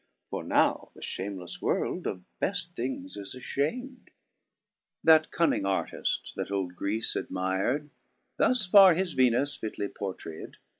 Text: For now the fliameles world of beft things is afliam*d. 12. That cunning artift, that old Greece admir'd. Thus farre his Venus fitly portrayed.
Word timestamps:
For 0.31 0.43
now 0.43 0.89
the 0.95 1.01
fliameles 1.01 1.61
world 1.61 2.07
of 2.07 2.23
beft 2.41 2.73
things 2.73 3.15
is 3.17 3.35
afliam*d. 3.35 3.85
12. 5.03 5.03
That 5.03 5.29
cunning 5.29 5.61
artift, 5.63 6.33
that 6.35 6.49
old 6.49 6.75
Greece 6.75 7.15
admir'd. 7.15 7.91
Thus 8.37 8.65
farre 8.65 8.95
his 8.95 9.13
Venus 9.13 9.55
fitly 9.55 9.89
portrayed. 9.89 10.55